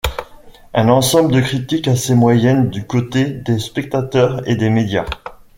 Un 0.73 0.89
ensemble 0.89 1.31
de 1.31 1.39
critiques 1.41 1.87
assez 1.87 2.15
moyennes 2.15 2.71
du 2.71 2.87
côté 2.87 3.25
des 3.25 3.59
spectateurs 3.59 4.41
et 4.49 4.55
des 4.55 4.71
médias. 4.71 5.05